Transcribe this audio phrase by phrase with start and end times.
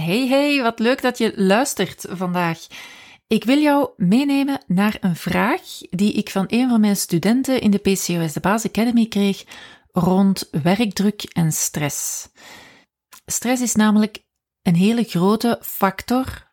[0.00, 2.66] Hey, hey, wat leuk dat je luistert vandaag.
[3.26, 7.70] Ik wil jou meenemen naar een vraag die ik van een van mijn studenten in
[7.70, 9.44] de PCOS de Baas Academy kreeg
[9.92, 12.28] rond werkdruk en stress.
[13.26, 14.24] Stress is namelijk
[14.62, 16.52] een hele grote factor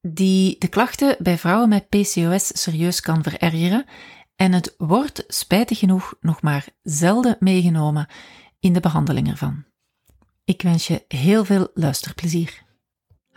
[0.00, 3.84] die de klachten bij vrouwen met PCOS serieus kan verergeren
[4.36, 8.08] en het wordt spijtig genoeg nog maar zelden meegenomen
[8.60, 9.64] in de behandeling ervan.
[10.44, 12.64] Ik wens je heel veel luisterplezier.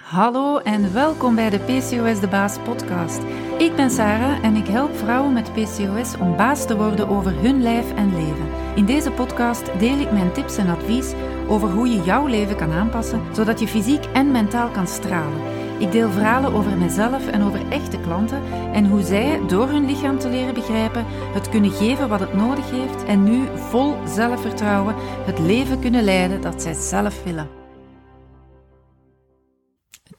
[0.09, 3.21] Hallo en welkom bij de PCOS de Baas podcast.
[3.57, 7.61] Ik ben Sarah en ik help vrouwen met PCOS om baas te worden over hun
[7.61, 8.49] lijf en leven.
[8.75, 11.13] In deze podcast deel ik mijn tips en advies
[11.47, 15.41] over hoe je jouw leven kan aanpassen zodat je fysiek en mentaal kan stralen.
[15.79, 18.41] Ik deel verhalen over mezelf en over echte klanten
[18.73, 22.71] en hoe zij, door hun lichaam te leren begrijpen, het kunnen geven wat het nodig
[22.71, 24.95] heeft en nu vol zelfvertrouwen
[25.25, 27.58] het leven kunnen leiden dat zij zelf willen.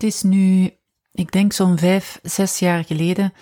[0.00, 0.70] Het is nu,
[1.12, 3.32] ik denk zo'n vijf, zes jaar geleden,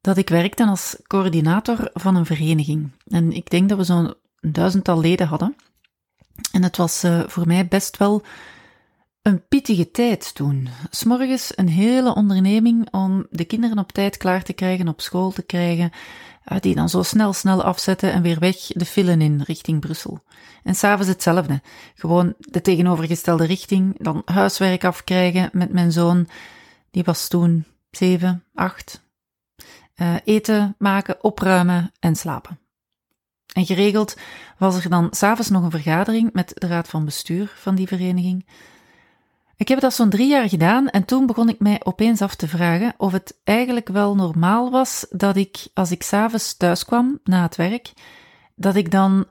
[0.00, 2.90] dat ik werkte als coördinator van een vereniging.
[3.06, 5.56] En ik denk dat we zo'n duizendtal leden hadden.
[6.52, 8.22] En het was uh, voor mij best wel
[9.22, 10.68] een pittige tijd toen.
[10.90, 15.42] S'morgens een hele onderneming om de kinderen op tijd klaar te krijgen, op school te
[15.42, 15.98] krijgen, eh,
[16.60, 20.22] die dan zo snel, snel afzetten en weer weg de filen in richting Brussel.
[20.62, 21.60] En s'avonds hetzelfde.
[21.94, 26.28] Gewoon de tegenovergestelde richting, dan huiswerk afkrijgen met mijn zoon,
[26.90, 29.02] die was toen zeven, acht.
[29.96, 32.58] Uh, eten maken, opruimen en slapen.
[33.52, 34.16] En geregeld
[34.58, 38.46] was er dan s'avonds nog een vergadering met de raad van bestuur van die vereniging.
[39.56, 42.48] Ik heb dat zo'n drie jaar gedaan en toen begon ik mij opeens af te
[42.48, 47.42] vragen of het eigenlijk wel normaal was dat ik, als ik s'avonds thuis kwam na
[47.42, 47.92] het werk,
[48.54, 49.26] dat ik dan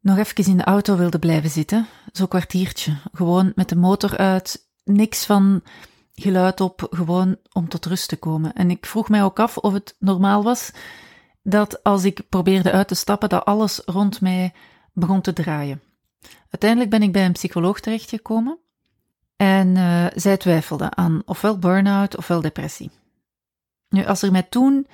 [0.00, 4.68] nog even in de auto wilde blijven zitten, zo'n kwartiertje, gewoon met de motor uit,
[4.84, 5.62] niks van
[6.14, 8.52] geluid op, gewoon om tot rust te komen.
[8.52, 10.70] En ik vroeg mij ook af of het normaal was
[11.42, 14.52] dat als ik probeerde uit te stappen, dat alles rond mij
[14.92, 15.82] begon te draaien.
[16.50, 18.58] Uiteindelijk ben ik bij een psycholoog terechtgekomen
[19.36, 22.90] en uh, zij twijfelde aan ofwel burn-out ofwel depressie.
[23.88, 24.86] Nu, als er mij toen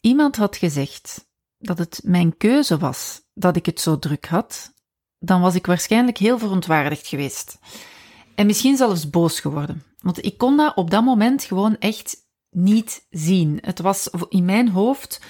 [0.00, 4.72] iemand had gezegd dat het mijn keuze was dat ik het zo druk had,
[5.18, 7.58] dan was ik waarschijnlijk heel verontwaardigd geweest.
[8.34, 9.82] En misschien zelfs boos geworden.
[9.98, 12.16] Want ik kon dat op dat moment gewoon echt
[12.50, 13.58] niet zien.
[13.60, 15.20] Het was in mijn hoofd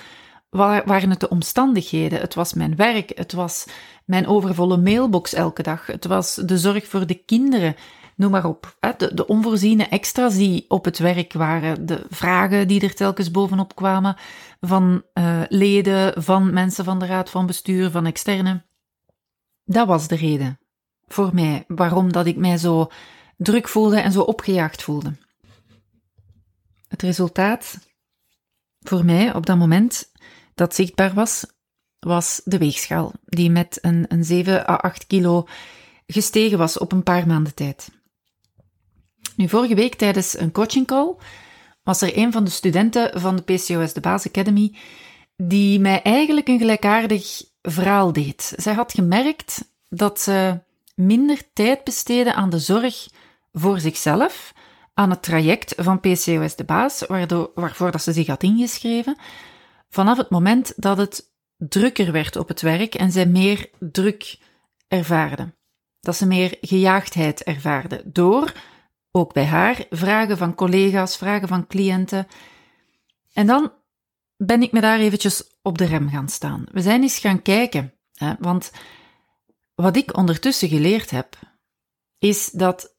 [0.51, 2.21] waren het de omstandigheden.
[2.21, 3.13] Het was mijn werk.
[3.15, 3.67] Het was
[4.05, 5.87] mijn overvolle mailbox elke dag.
[5.87, 7.77] Het was de zorg voor de kinderen
[8.17, 8.77] noem maar op.
[8.97, 13.75] De, de onvoorziene extra's die op het werk waren, de vragen die er telkens bovenop
[13.75, 14.17] kwamen
[14.61, 18.63] van uh, leden, van mensen van de raad van bestuur, van externe.
[19.65, 20.59] Dat was de reden
[21.07, 22.91] voor mij waarom dat ik mij zo
[23.37, 25.13] druk voelde en zo opgejaagd voelde.
[26.89, 27.79] Het resultaat
[28.81, 30.13] voor mij op dat moment
[30.55, 31.47] dat zichtbaar was,
[31.99, 35.47] was de weegschaal, die met een, een 7 à 8 kilo
[36.07, 38.02] gestegen was op een paar maanden tijd.
[39.43, 41.15] Nu, vorige week tijdens een coaching call
[41.83, 44.75] was er een van de studenten van de PCOS, de Baas Academy,
[45.37, 48.53] die mij eigenlijk een gelijkaardig verhaal deed.
[48.57, 50.61] Zij had gemerkt dat ze
[50.95, 53.09] minder tijd besteedde aan de zorg
[53.53, 54.53] voor zichzelf,
[54.95, 59.17] aan het traject van PCOS de Baas, waardoor, waarvoor dat ze zich had ingeschreven,
[59.89, 64.39] vanaf het moment dat het drukker werd op het werk en zij meer druk
[64.89, 65.55] ervaarde.
[66.01, 68.53] Dat ze meer gejaagdheid ervaarde door
[69.13, 72.27] ook bij haar, vragen van collega's, vragen van cliënten.
[73.33, 73.73] En dan
[74.37, 76.65] ben ik me daar eventjes op de rem gaan staan.
[76.73, 78.71] We zijn eens gaan kijken, hè, want
[79.75, 81.39] wat ik ondertussen geleerd heb,
[82.19, 82.95] is dat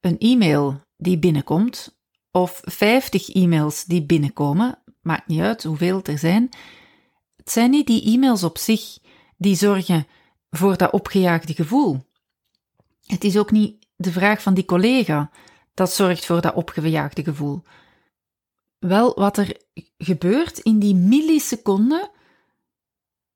[0.00, 2.00] een e-mail die binnenkomt,
[2.30, 6.48] of 50 e-mails die binnenkomen, maakt niet uit hoeveel er zijn,
[7.36, 8.98] het zijn niet die e-mails op zich
[9.36, 10.06] die zorgen
[10.50, 12.06] voor dat opgejaagde gevoel.
[13.06, 15.30] Het is ook niet de vraag van die collega,
[15.74, 17.62] dat zorgt voor dat opgejaagde gevoel.
[18.78, 19.56] Wel, wat er
[19.98, 22.10] gebeurt in die milliseconden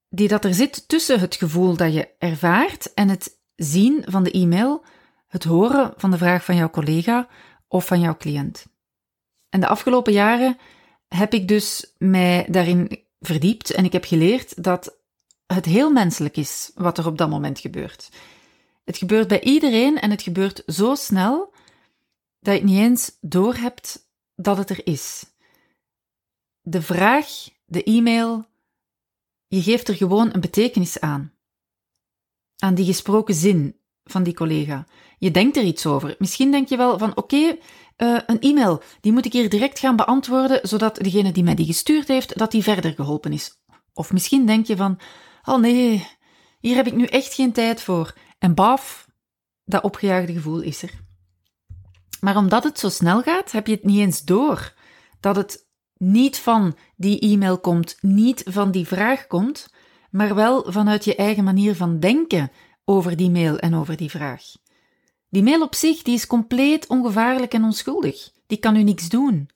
[0.08, 4.30] die dat er zit tussen het gevoel dat je ervaart en het zien van de
[4.30, 4.84] e-mail,
[5.28, 7.28] het horen van de vraag van jouw collega
[7.68, 8.66] of van jouw cliënt.
[9.48, 10.58] En de afgelopen jaren
[11.08, 14.96] heb ik dus mij daarin verdiept en ik heb geleerd dat
[15.46, 18.08] het heel menselijk is wat er op dat moment gebeurt.
[18.84, 21.54] Het gebeurt bij iedereen en het gebeurt zo snel
[22.40, 25.24] dat je niet eens doorhebt dat het er is.
[26.60, 27.26] De vraag,
[27.64, 28.46] de e-mail,
[29.46, 31.32] je geeft er gewoon een betekenis aan.
[32.56, 34.86] Aan die gesproken zin van die collega.
[35.18, 36.16] Je denkt er iets over.
[36.18, 37.56] Misschien denk je wel van oké,
[37.96, 41.66] eh, een e-mail, die moet ik hier direct gaan beantwoorden, zodat degene die mij die
[41.66, 43.60] gestuurd heeft, dat die verder geholpen is.
[43.94, 44.98] Of misschien denk je van,
[45.44, 46.06] oh nee,
[46.60, 48.14] hier heb ik nu echt geen tijd voor.
[48.42, 49.08] En baf,
[49.64, 50.90] dat opgejaagde gevoel is er.
[52.20, 54.74] Maar omdat het zo snel gaat, heb je het niet eens door
[55.20, 55.66] dat het
[55.96, 59.68] niet van die e-mail komt, niet van die vraag komt,
[60.10, 62.50] maar wel vanuit je eigen manier van denken
[62.84, 64.42] over die mail en over die vraag.
[65.28, 68.30] Die mail op zich die is compleet ongevaarlijk en onschuldig.
[68.46, 69.50] Die kan u niks doen.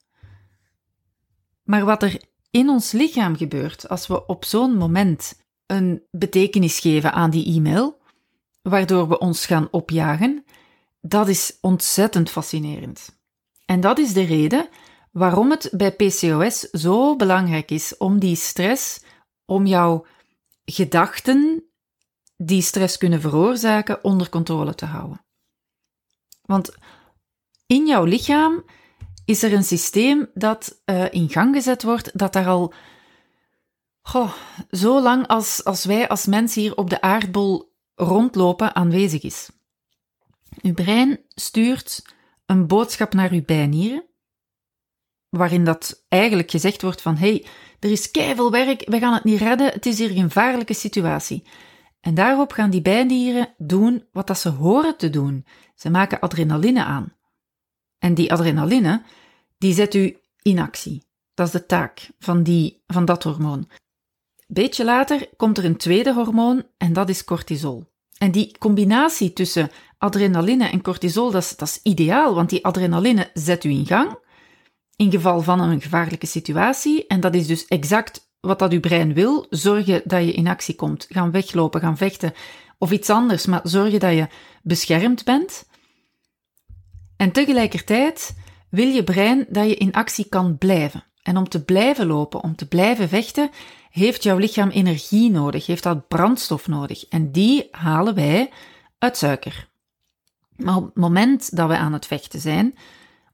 [1.63, 7.13] Maar wat er in ons lichaam gebeurt als we op zo'n moment een betekenis geven
[7.13, 8.05] aan die e-mail,
[8.69, 10.45] waardoor we ons gaan opjagen,
[11.01, 13.19] dat is ontzettend fascinerend.
[13.65, 14.69] En dat is de reden
[15.11, 19.03] waarom het bij PCOS zo belangrijk is om die stress,
[19.45, 20.05] om jouw
[20.65, 21.63] gedachten
[22.37, 25.25] die stress kunnen veroorzaken, onder controle te houden.
[26.41, 26.75] Want
[27.65, 28.63] in jouw lichaam
[29.25, 32.73] is er een systeem dat uh, in gang gezet wordt, dat daar al
[34.01, 34.33] goh,
[34.71, 39.49] zo lang als, als wij als mens hier op de aardbol rondlopen aanwezig is.
[40.61, 42.01] Uw brein stuurt
[42.45, 44.05] een boodschap naar uw bijnieren,
[45.29, 47.45] waarin dat eigenlijk gezegd wordt van hey,
[47.79, 51.43] er is keiveel werk, we gaan het niet redden, het is hier een gevaarlijke situatie.
[51.99, 55.45] En daarop gaan die bijnieren doen wat dat ze horen te doen.
[55.75, 57.13] Ze maken adrenaline aan.
[57.97, 59.03] En die adrenaline,
[59.57, 61.05] die zet u in actie.
[61.33, 63.69] Dat is de taak van, die, van dat hormoon.
[64.47, 67.85] Beetje later komt er een tweede hormoon en dat is cortisol.
[68.17, 73.69] En die combinatie tussen adrenaline en cortisol, dat is, ideaal, want die adrenaline zet u
[73.69, 74.17] in gang
[74.97, 77.07] in geval van een gevaarlijke situatie.
[77.07, 79.45] En dat is dus exact wat dat uw brein wil.
[79.49, 81.05] Zorgen dat je in actie komt.
[81.09, 82.33] Gaan weglopen, gaan vechten
[82.77, 84.27] of iets anders, maar zorgen dat je
[84.63, 85.65] beschermd bent.
[87.17, 88.37] En tegelijkertijd
[88.69, 91.03] wil je brein dat je in actie kan blijven.
[91.21, 93.49] En om te blijven lopen, om te blijven vechten,
[93.97, 97.07] heeft jouw lichaam energie nodig, heeft dat brandstof nodig.
[97.07, 98.51] En die halen wij
[98.97, 99.69] uit suiker.
[100.55, 102.77] Maar op het moment dat we aan het vechten zijn,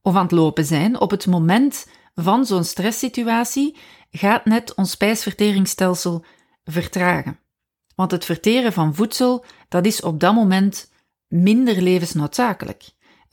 [0.01, 3.77] of aan het lopen zijn, op het moment van zo'n stresssituatie,
[4.11, 6.25] gaat net ons spijsverteringsstelsel
[6.63, 7.39] vertragen.
[7.95, 10.91] Want het verteren van voedsel, dat is op dat moment
[11.27, 12.83] minder levensnoodzakelijk.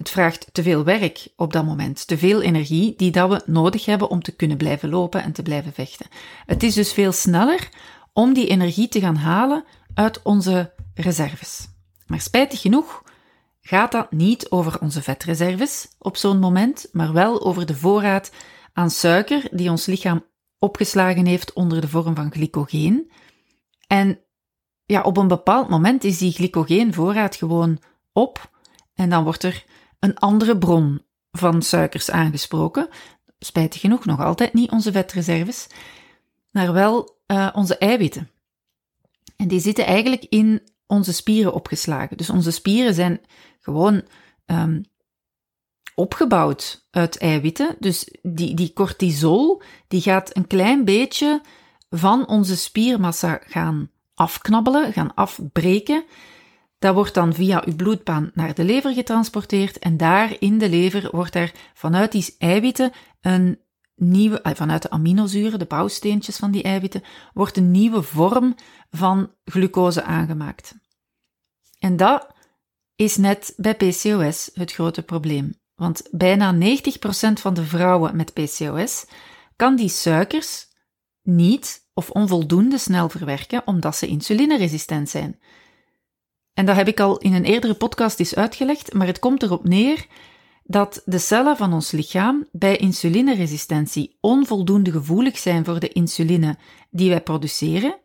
[0.01, 3.85] Het vraagt te veel werk op dat moment, te veel energie die dat we nodig
[3.85, 6.07] hebben om te kunnen blijven lopen en te blijven vechten.
[6.47, 7.69] Het is dus veel sneller
[8.13, 9.65] om die energie te gaan halen
[9.95, 11.69] uit onze reserves.
[12.07, 13.03] Maar spijtig genoeg
[13.61, 18.31] gaat dat niet over onze vetreserves op zo'n moment, maar wel over de voorraad
[18.73, 20.27] aan suiker die ons lichaam
[20.59, 23.11] opgeslagen heeft onder de vorm van glycogeen.
[23.87, 24.19] En
[24.87, 27.79] ja, op een bepaald moment is die glycogeenvoorraad gewoon
[28.13, 28.51] op
[28.95, 29.65] en dan wordt er
[30.01, 31.03] een andere bron
[31.33, 32.89] van suikers aangesproken.
[33.39, 35.67] Spijtig genoeg nog altijd niet onze vetreserves,
[36.51, 38.31] maar wel uh, onze eiwitten.
[39.37, 42.17] En die zitten eigenlijk in onze spieren opgeslagen.
[42.17, 43.21] Dus onze spieren zijn
[43.61, 44.03] gewoon
[44.47, 44.85] um,
[45.95, 47.77] opgebouwd uit eiwitten.
[47.79, 51.41] Dus die, die cortisol, die gaat een klein beetje
[51.91, 56.05] van onze spiermassa gaan afknabbelen, gaan afbreken.
[56.81, 61.09] Dat wordt dan via uw bloedbaan naar de lever getransporteerd en daar in de lever
[61.11, 63.59] wordt er vanuit die eiwitten een
[63.95, 68.55] nieuwe, eh, vanuit de aminozuren, de bouwsteentjes van die eiwitten, wordt een nieuwe vorm
[68.91, 70.75] van glucose aangemaakt.
[71.79, 72.35] En dat
[72.97, 75.55] is net bij PCOS het grote probleem.
[75.75, 79.07] Want bijna 90% van de vrouwen met PCOS
[79.57, 80.69] kan die suikers
[81.23, 85.39] niet of onvoldoende snel verwerken omdat ze insulineresistent zijn.
[86.61, 89.65] En dat heb ik al in een eerdere podcast eens uitgelegd, maar het komt erop
[89.65, 90.07] neer
[90.65, 96.57] dat de cellen van ons lichaam bij insulineresistentie onvoldoende gevoelig zijn voor de insuline
[96.91, 97.99] die wij produceren,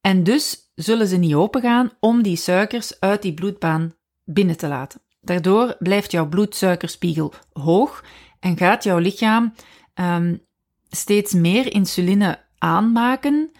[0.00, 3.94] en dus zullen ze niet opengaan om die suikers uit die bloedbaan
[4.24, 5.00] binnen te laten.
[5.20, 8.04] Daardoor blijft jouw bloedsuikerspiegel hoog
[8.40, 9.54] en gaat jouw lichaam
[9.94, 10.42] um,
[10.90, 13.50] steeds meer insuline aanmaken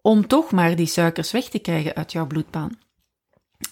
[0.00, 2.84] om toch maar die suikers weg te krijgen uit jouw bloedbaan.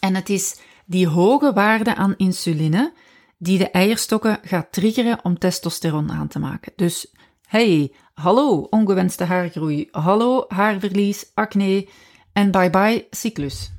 [0.01, 2.93] En het is die hoge waarde aan insuline
[3.39, 6.73] die de eierstokken gaat triggeren om testosteron aan te maken.
[6.77, 7.15] Dus
[7.47, 11.89] hey, hallo ongewenste haargroei, hallo haarverlies, acne
[12.33, 13.73] en bye bye cyclus.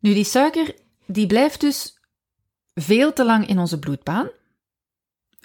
[0.00, 0.74] Nu, die suiker
[1.06, 2.00] die blijft dus
[2.74, 4.28] veel te lang in onze bloedbaan.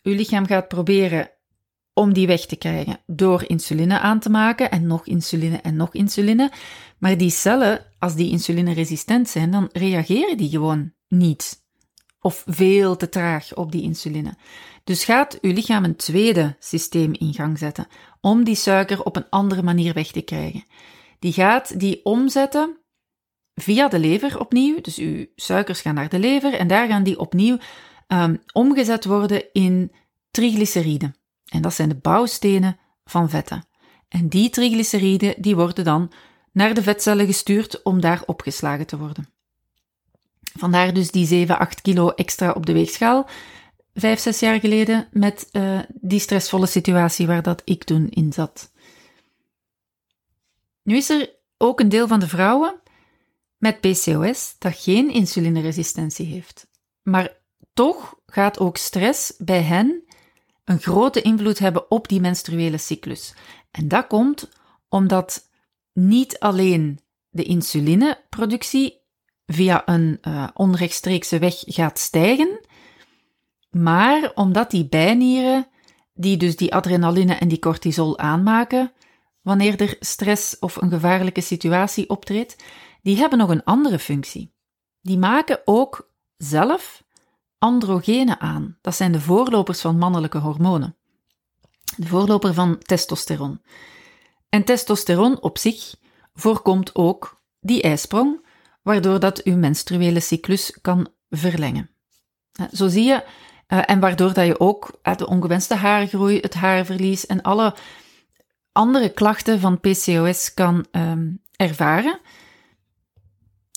[0.04, 1.32] Uw lichaam gaat proberen
[1.94, 5.94] om die weg te krijgen door insuline aan te maken en nog insuline en nog
[5.94, 6.52] insuline.
[6.98, 11.64] Maar die cellen als die insulineresistent zijn, dan reageren die gewoon niet.
[12.20, 14.38] Of veel te traag op die insuline.
[14.84, 17.88] Dus gaat uw lichaam een tweede systeem in gang zetten
[18.22, 20.64] om die suiker op een andere manier weg te krijgen.
[21.20, 22.78] Die gaat die omzetten
[23.56, 24.82] via de lever opnieuw.
[24.82, 27.58] Dus uw suikers gaan naar de lever en daar gaan die opnieuw
[28.08, 29.92] um, omgezet worden in
[30.32, 31.16] triglyceriden.
[31.52, 33.68] En dat zijn de bouwstenen van vetten.
[34.08, 36.12] En die triglyceriden die worden dan
[36.54, 39.30] naar de vetcellen gestuurd om daar opgeslagen te worden.
[40.58, 43.30] Vandaar dus die 7, 8 kilo extra op de weegschaal,
[43.94, 48.72] 5, 6 jaar geleden, met uh, die stressvolle situatie waar dat ik toen in zat.
[50.84, 52.82] Nu is er ook een deel van de vrouwen
[53.58, 56.68] met PCOS dat geen insulineresistentie heeft.
[57.02, 57.38] Maar
[57.74, 60.04] toch gaat ook stress bij hen
[60.64, 63.34] een grote invloed hebben op die menstruele cyclus.
[63.72, 64.50] En dat komt
[64.90, 65.50] omdat
[65.94, 69.02] niet alleen de insulineproductie
[69.46, 72.60] via een uh, onrechtstreekse weg gaat stijgen,
[73.70, 75.68] maar omdat die bijnieren,
[76.14, 78.92] die dus die adrenaline en die cortisol aanmaken,
[79.42, 82.56] wanneer er stress of een gevaarlijke situatie optreedt,
[83.02, 84.54] die hebben nog een andere functie.
[85.02, 87.04] Die maken ook zelf
[87.58, 88.78] androgenen aan.
[88.82, 90.96] Dat zijn de voorlopers van mannelijke hormonen.
[91.98, 93.62] De voorloper van testosteron.
[94.54, 95.96] En testosteron op zich
[96.34, 98.46] voorkomt ook die ijsprong,
[98.82, 101.90] waardoor dat uw menstruele cyclus kan verlengen.
[102.72, 103.24] Zo zie je,
[103.68, 107.76] eh, en waardoor dat je ook de ongewenste haargroei, het haarverlies en alle
[108.72, 112.20] andere klachten van PCOS kan ehm, ervaren.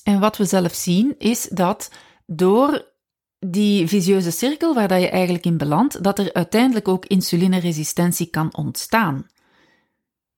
[0.03, 1.91] En wat we zelf zien is dat
[2.27, 2.93] door
[3.39, 8.57] die visieuze cirkel waar dat je eigenlijk in belandt, dat er uiteindelijk ook insulineresistentie kan
[8.57, 9.27] ontstaan.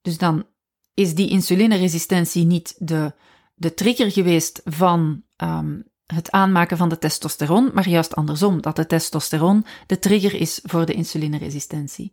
[0.03, 0.47] Dus dan
[0.95, 3.13] is die insulineresistentie niet de,
[3.55, 8.87] de trigger geweest van um, het aanmaken van de testosteron, maar juist andersom, dat de
[8.87, 12.13] testosteron de trigger is voor de insulineresistentie.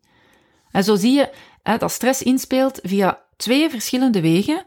[0.71, 1.31] En zo zie je
[1.63, 4.65] hè, dat stress inspeelt via twee verschillende wegen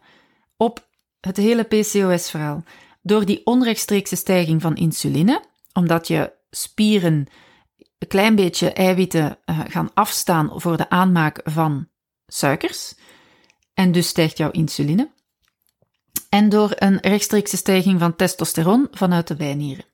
[0.57, 0.89] op
[1.21, 2.63] het hele PCOS-verhaal.
[3.03, 7.27] Door die onrechtstreekse stijging van insuline, omdat je spieren
[7.99, 11.89] een klein beetje eiwitten uh, gaan afstaan voor de aanmaak van
[12.27, 12.95] suikers,
[13.79, 15.11] en dus stijgt jouw insuline.
[16.29, 19.85] En door een rechtstreekse stijging van testosteron vanuit de bijnieren.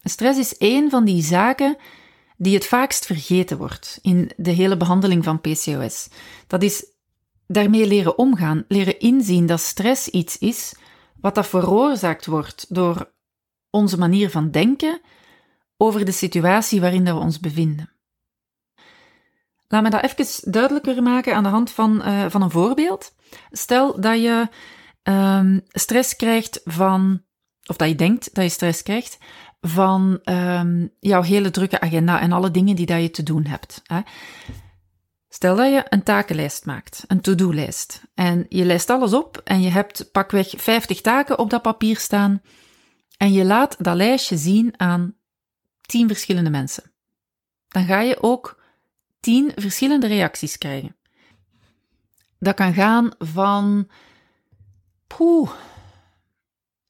[0.00, 1.76] Stress is één van die zaken
[2.36, 6.08] die het vaakst vergeten wordt in de hele behandeling van PCOS.
[6.46, 6.86] Dat is
[7.46, 10.74] daarmee leren omgaan, leren inzien dat stress iets is
[11.20, 13.12] wat dat veroorzaakt wordt door
[13.70, 15.00] onze manier van denken
[15.76, 17.97] over de situatie waarin we ons bevinden.
[19.68, 23.14] Laat me dat even duidelijker maken aan de hand van, uh, van een voorbeeld.
[23.50, 24.48] Stel dat je
[25.02, 27.22] um, stress krijgt van,
[27.66, 29.18] of dat je denkt dat je stress krijgt
[29.60, 33.82] van um, jouw hele drukke agenda en alle dingen die dat je te doen hebt.
[33.86, 34.00] Hè.
[35.28, 39.70] Stel dat je een takenlijst maakt, een to-do-lijst, en je lijst alles op en je
[39.70, 42.42] hebt pakweg 50 taken op dat papier staan
[43.16, 45.14] en je laat dat lijstje zien aan
[45.80, 46.92] 10 verschillende mensen.
[47.68, 48.57] Dan ga je ook
[49.20, 50.96] tien verschillende reacties krijgen.
[52.38, 53.90] Dat kan gaan van,
[55.06, 55.50] poeh,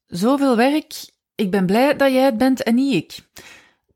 [0.05, 3.27] zoveel werk, ik ben blij dat jij het bent en niet ik.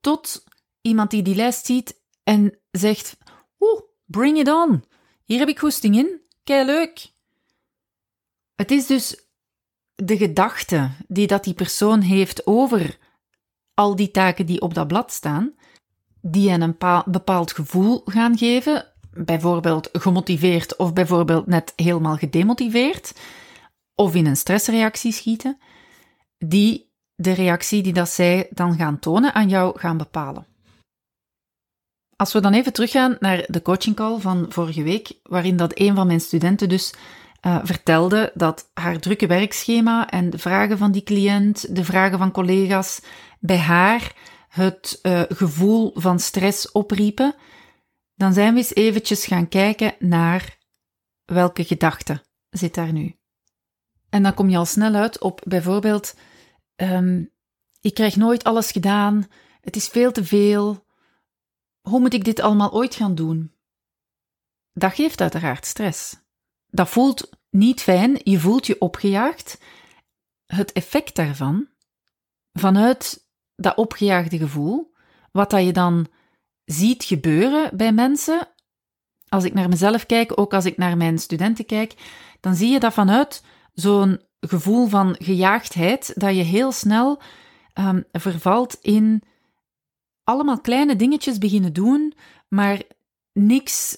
[0.02, 0.44] Tot
[0.82, 3.18] iemand die die lijst ziet en zegt,
[3.60, 4.84] oeh, bring it on,
[5.24, 7.12] hier heb ik goesting in, kei leuk.
[8.56, 9.28] Het is dus
[9.96, 12.98] de gedachte die dat die persoon heeft over
[13.74, 15.56] al die taken die op dat blad staan,
[16.26, 23.14] die hen een bepaald gevoel gaan geven, bijvoorbeeld gemotiveerd of bijvoorbeeld net helemaal gedemotiveerd,
[23.96, 25.58] of in een stressreactie schieten,
[26.38, 30.46] die de reactie die dat zij dan gaan tonen aan jou gaan bepalen.
[32.16, 35.96] Als we dan even teruggaan naar de coaching call van vorige week, waarin dat een
[35.96, 36.94] van mijn studenten dus
[37.42, 42.32] uh, vertelde dat haar drukke werkschema en de vragen van die cliënt, de vragen van
[42.32, 43.02] collega's
[43.40, 44.14] bij haar
[44.54, 47.36] het uh, gevoel van stress opriepen,
[48.16, 50.58] dan zijn we eens eventjes gaan kijken naar
[51.26, 53.16] welke gedachte zit daar nu.
[54.10, 56.16] En dan kom je al snel uit op bijvoorbeeld,
[56.76, 57.32] um,
[57.82, 59.28] ik krijg nooit alles gedaan,
[59.62, 60.86] het is veel te veel,
[61.82, 63.54] hoe moet ik dit allemaal ooit gaan doen?
[64.74, 66.16] Dat geeft uiteraard stress.
[66.68, 69.58] Dat voelt niet fijn, je voelt je opgejaagd.
[70.46, 71.68] Het effect daarvan,
[72.52, 73.24] vanuit
[73.56, 74.94] dat opgejaagde gevoel,
[75.32, 76.08] wat dat je dan
[76.66, 78.48] ziet gebeuren bij mensen,
[79.30, 81.94] als ik naar mezelf kijk, ook als ik naar mijn studenten kijk,
[82.40, 83.44] dan zie je dat vanuit
[83.74, 87.22] zo'n gevoel van gejaagdheid dat je heel snel
[87.74, 89.24] ehm, vervalt in
[90.24, 92.14] allemaal kleine dingetjes beginnen doen,
[92.48, 92.82] maar
[93.34, 93.98] niks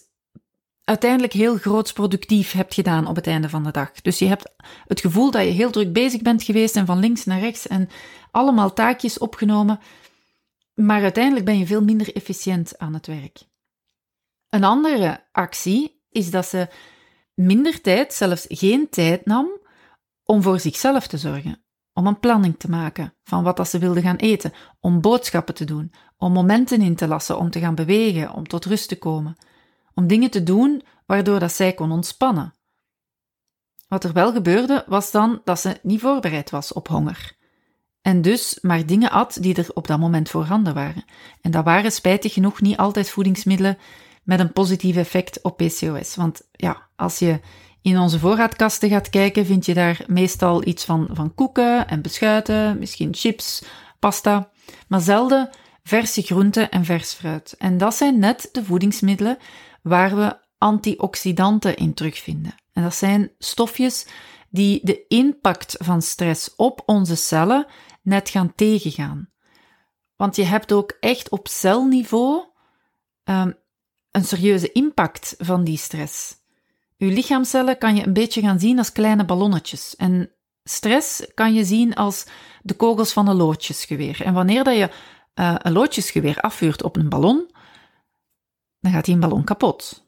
[0.85, 3.91] uiteindelijk heel groots productief hebt gedaan op het einde van de dag.
[3.91, 4.53] Dus je hebt
[4.87, 7.89] het gevoel dat je heel druk bezig bent geweest en van links naar rechts en
[8.31, 9.79] allemaal taakjes opgenomen,
[10.73, 13.39] maar uiteindelijk ben je veel minder efficiënt aan het werk.
[14.49, 16.67] Een andere actie is dat ze
[17.33, 19.47] minder tijd, zelfs geen tijd nam,
[20.23, 21.63] om voor zichzelf te zorgen.
[21.93, 25.65] Om een planning te maken van wat dat ze wilde gaan eten, om boodschappen te
[25.65, 29.37] doen, om momenten in te lassen, om te gaan bewegen, om tot rust te komen,
[29.95, 32.53] om dingen te doen waardoor dat zij kon ontspannen.
[33.87, 37.35] Wat er wel gebeurde, was dan dat ze niet voorbereid was op honger.
[38.01, 41.05] En dus maar dingen at die er op dat moment voorhanden waren.
[41.41, 43.77] En dat waren spijtig genoeg niet altijd voedingsmiddelen
[44.23, 46.15] met een positief effect op PCOS.
[46.15, 47.39] Want ja, als je
[47.81, 52.79] in onze voorraadkasten gaat kijken, vind je daar meestal iets van, van koeken en beschuiten,
[52.79, 53.63] misschien chips,
[53.99, 54.49] pasta,
[54.87, 55.49] maar zelden
[55.83, 57.55] verse groenten en vers fruit.
[57.57, 59.37] En dat zijn net de voedingsmiddelen
[59.85, 62.55] waar we antioxidanten in terugvinden.
[62.73, 64.07] En dat zijn stofjes
[64.49, 67.65] die de impact van stress op onze cellen
[68.01, 69.29] net gaan tegengaan.
[70.15, 72.43] Want je hebt ook echt op celniveau
[73.23, 73.53] um,
[74.11, 76.35] een serieuze impact van die stress.
[76.97, 79.95] Uw lichaamcellen kan je een beetje gaan zien als kleine ballonnetjes.
[79.95, 80.31] En
[80.63, 82.25] stress kan je zien als
[82.61, 84.21] de kogels van een loodjesgeweer.
[84.21, 84.89] En wanneer dat je
[85.35, 87.53] uh, een loodjesgeweer afvuurt op een ballon,
[88.85, 90.05] dan gaat die een ballon kapot.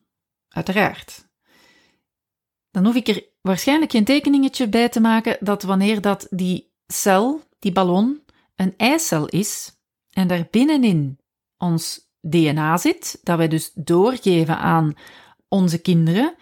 [0.50, 1.27] Uiteraard.
[2.72, 7.41] Dan hoef ik er waarschijnlijk geen tekeningetje bij te maken dat wanneer dat die cel,
[7.60, 8.24] die ballon,
[8.55, 9.77] een eicel is
[10.10, 11.19] en daar binnenin
[11.57, 14.93] ons DNA zit, dat wij dus doorgeven aan
[15.48, 16.36] onze kinderen,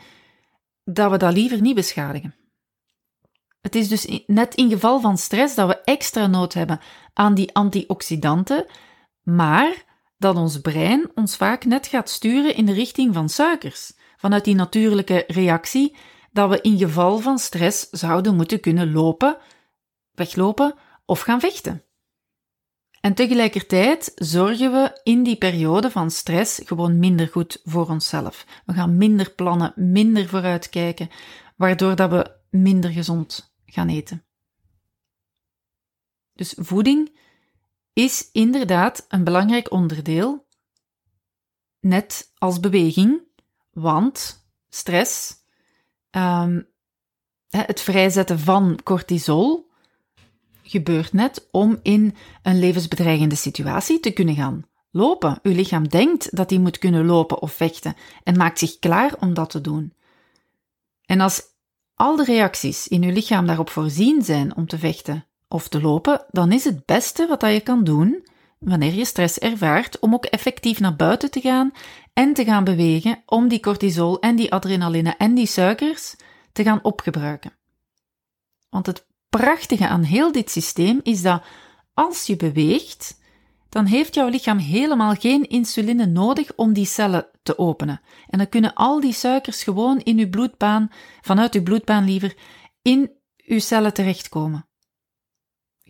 [0.84, 2.36] dat we dat liever niet beschadigen.
[3.62, 6.80] Het is dus net in geval van stress dat we extra nood hebben
[7.14, 8.66] aan die antioxidanten,
[9.22, 9.85] maar
[10.18, 14.56] dat ons brein ons vaak net gaat sturen in de richting van suikers, vanuit die
[14.56, 15.96] natuurlijke reactie
[16.32, 19.38] dat we in geval van stress zouden moeten kunnen lopen,
[20.12, 20.76] weglopen
[21.06, 21.84] of gaan vechten.
[23.02, 28.46] En tegelijkertijd zorgen we in die periode van stress gewoon minder goed voor onszelf.
[28.66, 31.10] We gaan minder plannen, minder vooruitkijken,
[31.56, 34.26] waardoor dat we minder gezond gaan eten.
[36.34, 37.20] Dus voeding
[37.96, 40.48] is inderdaad een belangrijk onderdeel,
[41.80, 43.22] net als beweging,
[43.72, 45.36] want stress,
[46.12, 46.68] um,
[47.50, 49.72] het vrijzetten van cortisol,
[50.64, 55.40] gebeurt net om in een levensbedreigende situatie te kunnen gaan lopen.
[55.44, 59.34] Uw lichaam denkt dat hij moet kunnen lopen of vechten en maakt zich klaar om
[59.34, 59.94] dat te doen.
[61.06, 61.44] En als
[61.94, 66.26] al de reacties in uw lichaam daarop voorzien zijn om te vechten of te lopen,
[66.30, 68.24] dan is het beste wat je kan doen
[68.60, 71.72] wanneer je stress ervaart om ook effectief naar buiten te gaan
[72.14, 76.16] en te gaan bewegen om die cortisol en die adrenaline en die suikers
[76.52, 77.54] te gaan opgebruiken.
[78.70, 81.44] Want het prachtige aan heel dit systeem is dat
[81.94, 83.20] als je beweegt,
[83.70, 88.02] dan heeft jouw lichaam helemaal geen insuline nodig om die cellen te openen.
[88.28, 90.92] En dan kunnen al die suikers gewoon in uw bloedbaan,
[91.22, 92.36] vanuit uw bloedbaan liever,
[92.82, 93.12] in
[93.46, 94.66] uw cellen terechtkomen.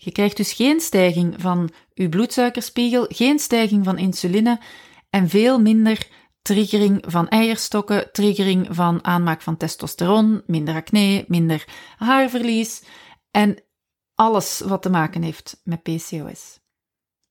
[0.06, 4.60] Je krijgt dus geen stijging van uw bloedsuikerspiegel, geen stijging van insuline
[5.10, 6.08] en veel minder
[6.41, 12.84] triggering van eierstokken, triggering van aanmaak van testosteron, minder acne, minder haarverlies
[13.32, 13.63] en
[14.15, 16.60] alles wat te maken heeft met PCOS.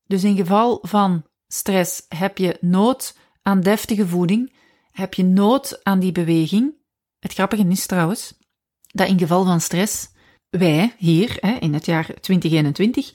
[0.06, 4.52] Dus in geval van stress heb je nood aan deftige voeding,
[4.90, 6.74] heb je nood aan die beweging.
[7.18, 8.38] Het grappige is trouwens
[8.86, 10.12] dat in geval van stress
[10.58, 13.12] wij hier hè, in het jaar 2021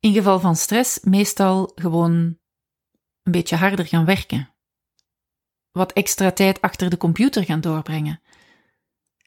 [0.00, 2.12] in geval van stress meestal gewoon
[3.22, 4.54] een beetje harder gaan werken.
[5.70, 8.20] Wat extra tijd achter de computer gaan doorbrengen.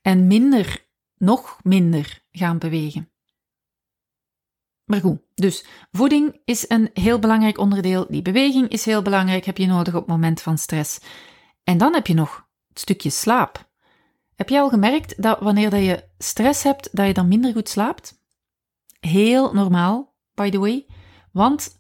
[0.02, 3.12] En minder nog minder gaan bewegen.
[4.86, 8.06] Maar goed, dus voeding is een heel belangrijk onderdeel.
[8.10, 11.00] Die beweging is heel belangrijk, heb je nodig op het moment van stress.
[11.63, 13.71] En dan heb je nog het stukje slaap.
[14.41, 17.69] Heb je al gemerkt dat wanneer dat je stress hebt, dat je dan minder goed
[17.69, 18.19] slaapt?
[18.99, 20.86] Heel normaal, by the way.
[21.32, 21.77] Want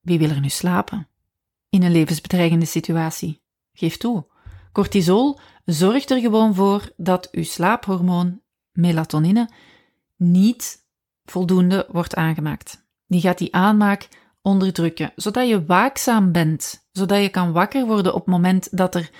[0.00, 1.08] wie wil er nu slapen?
[1.68, 3.42] In een levensbedreigende situatie.
[3.72, 4.26] Geef toe.
[4.72, 8.40] Cortisol zorgt er gewoon voor dat uw slaaphormoon,
[8.72, 9.50] melatonine,
[10.16, 10.84] niet
[11.24, 12.86] voldoende wordt aangemaakt.
[13.06, 14.08] Die gaat die aanmaak
[14.42, 19.10] onderdrukken, zodat je waakzaam bent, zodat je kan wakker worden op het moment dat er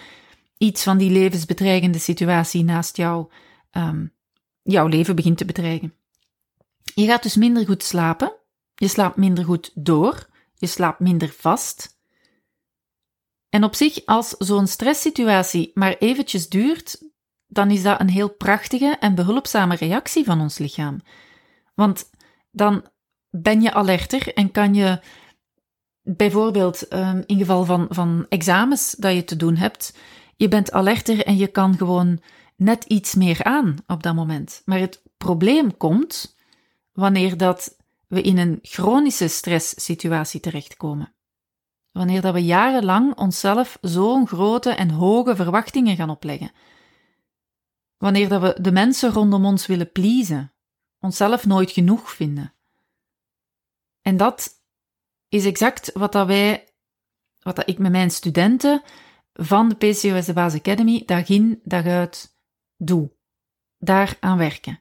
[0.59, 3.33] iets van die levensbedreigende situatie naast jou
[3.73, 4.14] um,
[4.62, 5.95] jouw leven begint te bedreigen.
[6.95, 8.33] Je gaat dus minder goed slapen,
[8.75, 11.99] je slaapt minder goed door, je slaapt minder vast.
[13.49, 17.03] En op zich, als zo'n stresssituatie maar eventjes duurt,
[17.47, 21.01] dan is dat een heel prachtige en behulpzame reactie van ons lichaam.
[21.75, 22.11] Want
[22.51, 22.85] dan
[23.31, 25.01] ben je alerter en kan je
[26.03, 29.99] bijvoorbeeld um, in geval van, van examens dat je te doen hebt,
[30.37, 32.20] je bent alerter en je kan gewoon
[32.57, 34.62] net iets meer aan op dat moment.
[34.64, 36.37] Maar het probleem komt
[36.92, 41.14] wanneer dat we in een chronische stresssituatie terechtkomen.
[41.92, 46.53] Wanneer dat we jarenlang onszelf zo'n grote en hoge verwachtingen gaan opleggen.
[47.96, 50.53] Wanneer dat we de mensen rondom ons willen pleasen,
[51.01, 52.55] onszelf nooit genoeg vinden.
[54.03, 54.51] En dat
[55.29, 56.68] is exact wat dat wij,
[57.40, 58.83] wat dat ik met mijn studenten
[59.37, 62.37] van de PCOS de Base Academy dag in, dag uit
[62.77, 63.11] doe.
[63.79, 64.81] Daar aan werken.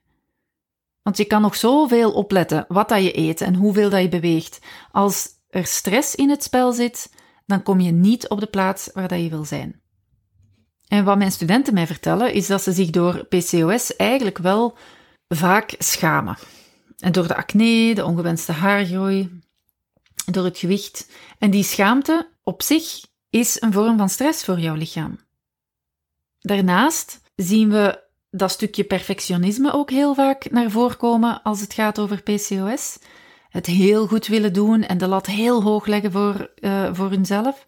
[1.02, 4.60] Want je kan nog zoveel opletten wat dat je eet en hoeveel dat je beweegt.
[4.92, 7.14] Als er stress in het spel zit,
[7.46, 9.82] dan kom je niet op de plaats waar dat je wil zijn.
[10.88, 14.78] En wat mijn studenten mij vertellen, is dat ze zich door PCOS eigenlijk wel
[15.28, 16.38] vaak schamen.
[16.98, 19.40] En door de acne, de ongewenste haargroei,
[20.32, 21.10] door het gewicht.
[21.40, 25.20] En die schaamte op zich is een vorm van stress voor jouw lichaam.
[26.40, 32.00] Daarnaast zien we dat stukje perfectionisme ook heel vaak naar voren komen als het gaat
[32.00, 32.98] over PCOS.
[33.50, 37.66] Het heel goed willen doen en de lat heel hoog leggen voor, uh, voor hunzelf.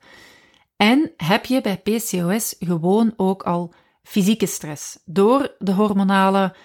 [0.75, 6.55] En heb je bij PCOS gewoon ook al fysieke stress door de hormonale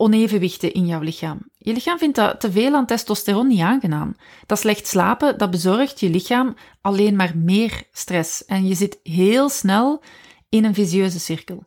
[0.00, 1.38] onevenwichten in jouw lichaam.
[1.58, 4.16] Je lichaam vindt dat te veel aan testosteron niet aangenaam.
[4.46, 8.44] Dat slecht slapen, dat bezorgt je lichaam alleen maar meer stress.
[8.44, 10.02] En je zit heel snel
[10.48, 11.64] in een visieuze cirkel.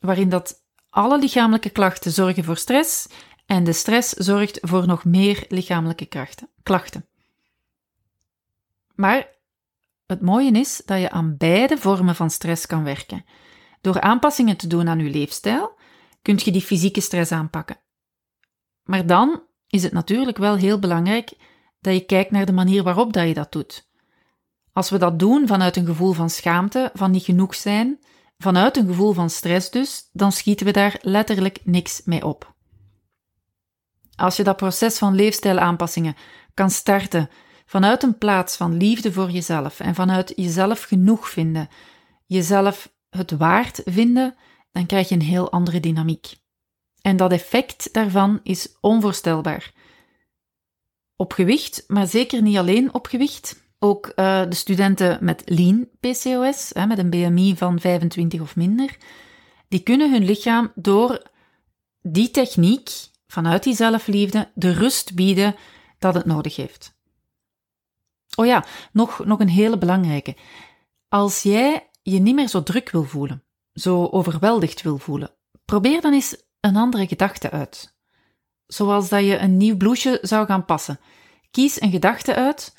[0.00, 3.08] Waarin dat alle lichamelijke klachten zorgen voor stress
[3.46, 6.08] en de stress zorgt voor nog meer lichamelijke
[6.62, 7.06] klachten.
[8.94, 9.28] Maar
[10.06, 13.24] het mooie is dat je aan beide vormen van stress kan werken.
[13.80, 15.76] Door aanpassingen te doen aan je leefstijl
[16.22, 17.80] kun je die fysieke stress aanpakken.
[18.82, 21.32] Maar dan is het natuurlijk wel heel belangrijk
[21.80, 23.88] dat je kijkt naar de manier waarop dat je dat doet.
[24.72, 27.98] Als we dat doen vanuit een gevoel van schaamte, van niet genoeg zijn,
[28.38, 32.54] vanuit een gevoel van stress dus, dan schieten we daar letterlijk niks mee op.
[34.14, 36.16] Als je dat proces van leefstijlaanpassingen
[36.54, 37.30] kan starten
[37.66, 41.68] vanuit een plaats van liefde voor jezelf en vanuit jezelf genoeg vinden,
[42.26, 44.34] jezelf het waard vinden,
[44.78, 46.36] dan krijg je een heel andere dynamiek.
[47.00, 49.72] En dat effect daarvan is onvoorstelbaar.
[51.16, 53.66] Op gewicht, maar zeker niet alleen op gewicht.
[53.78, 58.96] Ook uh, de studenten met lean PCOS, hè, met een BMI van 25 of minder,
[59.68, 61.22] die kunnen hun lichaam door
[62.00, 62.90] die techniek,
[63.26, 65.54] vanuit die zelfliefde, de rust bieden
[65.98, 66.96] dat het nodig heeft.
[68.36, 70.36] Oh ja, nog, nog een hele belangrijke.
[71.08, 73.42] Als jij je niet meer zo druk wil voelen,
[73.78, 77.96] zo overweldigd wil voelen, probeer dan eens een andere gedachte uit.
[78.66, 81.00] Zoals dat je een nieuw blouseje zou gaan passen.
[81.50, 82.76] Kies een gedachte uit,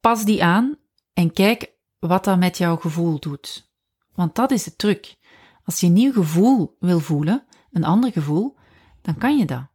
[0.00, 0.76] pas die aan
[1.12, 3.72] en kijk wat dat met jouw gevoel doet.
[4.14, 5.16] Want dat is de truc.
[5.64, 8.56] Als je een nieuw gevoel wil voelen, een ander gevoel,
[9.02, 9.66] dan kan je dat.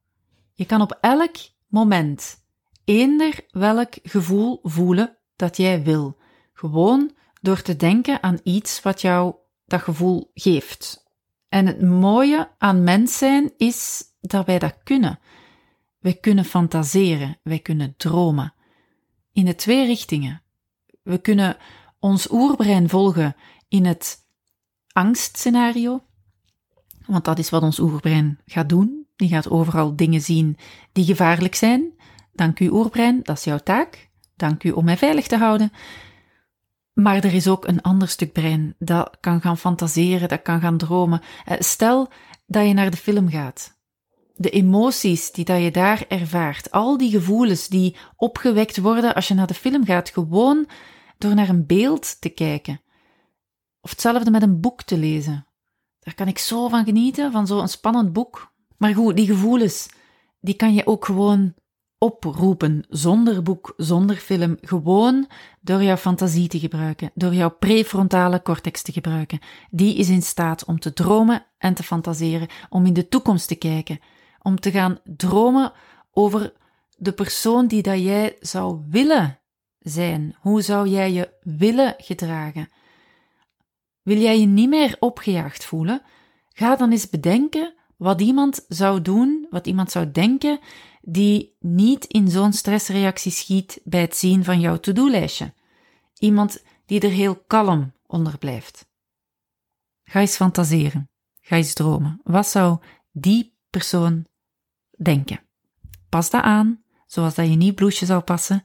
[0.53, 1.35] Je kan op elk
[1.67, 2.43] moment
[2.85, 6.17] eender welk gevoel voelen dat jij wil.
[6.53, 11.03] Gewoon door te denken aan iets wat jou dat gevoel geeft.
[11.49, 15.19] En het mooie aan mens zijn is dat wij dat kunnen.
[15.99, 18.53] Wij kunnen fantaseren, wij kunnen dromen.
[19.31, 20.41] In de twee richtingen.
[21.03, 21.57] We kunnen
[21.99, 23.35] ons oerbrein volgen
[23.67, 24.25] in het
[24.91, 26.03] angstscenario,
[27.05, 29.07] want dat is wat ons oerbrein gaat doen.
[29.15, 30.57] Die gaat overal dingen zien
[30.91, 31.93] die gevaarlijk zijn.
[32.33, 34.09] Dank u oerbrein, dat is jouw taak.
[34.35, 35.71] Dank u om mij veilig te houden.
[36.95, 40.77] Maar er is ook een ander stuk brein dat kan gaan fantaseren, dat kan gaan
[40.77, 41.21] dromen.
[41.45, 42.09] Eh, stel
[42.45, 43.79] dat je naar de film gaat.
[44.35, 49.33] De emoties die dat je daar ervaart, al die gevoelens die opgewekt worden als je
[49.33, 50.67] naar de film gaat, gewoon
[51.17, 52.81] door naar een beeld te kijken.
[53.81, 55.47] Of hetzelfde met een boek te lezen.
[55.99, 58.53] Daar kan ik zo van genieten, van zo'n spannend boek.
[58.77, 59.89] Maar goed, die gevoelens,
[60.39, 61.53] die kan je ook gewoon
[61.97, 65.27] oproepen, zonder boek, zonder film, gewoon
[65.61, 69.39] door jouw fantasie te gebruiken, door jouw prefrontale cortex te gebruiken.
[69.69, 73.55] Die is in staat om te dromen en te fantaseren, om in de toekomst te
[73.55, 73.99] kijken,
[74.41, 75.71] om te gaan dromen
[76.11, 76.53] over
[76.97, 79.39] de persoon die dat jij zou willen
[79.79, 80.35] zijn.
[80.39, 82.69] Hoe zou jij je willen gedragen?
[84.01, 86.01] Wil jij je niet meer opgejaagd voelen?
[86.53, 90.59] Ga dan eens bedenken wat iemand zou doen, wat iemand zou denken,
[91.07, 95.53] die niet in zo'n stressreactie schiet bij het zien van jouw to-do-lijstje.
[96.17, 98.87] Iemand die er heel kalm onder blijft.
[100.03, 101.09] Ga eens fantaseren.
[101.41, 102.21] Ga eens dromen.
[102.23, 102.79] Wat zou
[103.11, 104.25] die persoon
[104.97, 105.39] denken?
[106.09, 108.63] Pas dat aan, zoals dat je nieuw bloesje zou passen,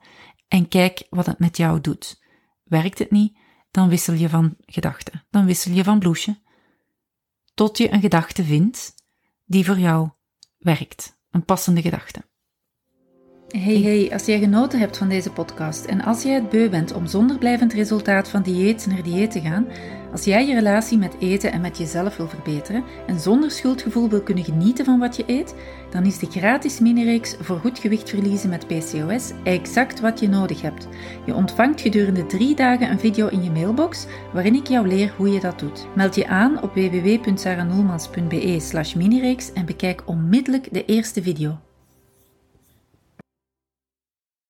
[0.48, 2.22] en kijk wat het met jou doet.
[2.64, 3.38] Werkt het niet,
[3.70, 5.24] dan wissel je van gedachte.
[5.30, 6.40] Dan wissel je van bloesje.
[7.54, 8.94] Tot je een gedachte vindt
[9.44, 10.10] die voor jou
[10.58, 11.18] werkt.
[11.30, 12.28] Een passende gedachte.
[13.56, 16.92] Hey, hey, als jij genoten hebt van deze podcast en als jij het beu bent
[16.92, 19.66] om zonder blijvend resultaat van dieet naar dieet te gaan,
[20.12, 24.22] als jij je relatie met eten en met jezelf wil verbeteren en zonder schuldgevoel wil
[24.22, 25.54] kunnen genieten van wat je eet,
[25.90, 30.62] dan is de gratis mini-reeks voor goed gewicht verliezen met PCOS exact wat je nodig
[30.62, 30.88] hebt.
[31.26, 35.32] Je ontvangt gedurende drie dagen een video in je mailbox waarin ik jou leer hoe
[35.32, 35.86] je dat doet.
[35.94, 41.58] Meld je aan op www.saranoelmans.be slash minireeks en bekijk onmiddellijk de eerste video.